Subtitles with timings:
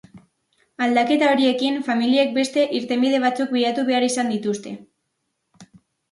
[0.83, 4.73] Aldaketa horiekin, familiek beste irtenbide batzuk bilatu behar izan dituzte.